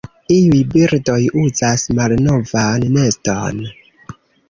Iuj 0.35 0.61
birdoj 0.71 1.19
uzas 1.43 1.85
malnovan 2.01 2.91
neston. 2.99 3.65